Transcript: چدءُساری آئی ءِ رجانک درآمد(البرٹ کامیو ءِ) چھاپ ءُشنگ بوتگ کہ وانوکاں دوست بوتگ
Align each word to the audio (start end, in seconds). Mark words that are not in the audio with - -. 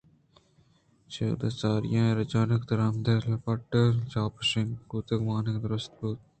چدءُساری 1.13 1.89
آئی 2.01 2.09
ءِ 2.13 2.17
رجانک 2.19 2.61
درآمد(البرٹ 2.69 3.61
کامیو 3.71 4.01
ءِ) 4.05 4.09
چھاپ 4.11 4.33
ءُشنگ 4.41 4.71
بوتگ 4.89 5.19
کہ 5.21 5.25
وانوکاں 5.27 5.61
دوست 5.71 5.91
بوتگ 5.97 6.19